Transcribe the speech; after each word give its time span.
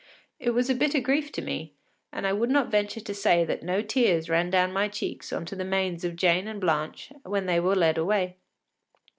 It 0.39 0.49
was 0.55 0.67
a 0.67 0.73
bitter 0.73 0.99
grief 0.99 1.31
to 1.33 1.43
me, 1.43 1.73
and 2.11 2.25
I 2.25 2.33
would 2.33 2.49
not 2.49 2.71
venture 2.71 3.01
to 3.01 3.13
say 3.13 3.45
that 3.45 3.61
no 3.61 3.83
tears 3.83 4.31
ran 4.31 4.49
down 4.49 4.73
my 4.73 4.87
cheeks 4.87 5.31
on 5.31 5.45
to 5.45 5.55
the 5.55 5.63
manes 5.63 6.03
of 6.03 6.15
Jane 6.15 6.47
and 6.47 6.59
Blanche 6.59 7.11
when 7.21 7.45
they 7.45 7.59
were 7.59 7.75
led 7.75 7.99
away. 7.99 8.37